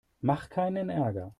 Mach 0.21 0.49
keinen 0.49 0.89
Ärger! 0.89 1.29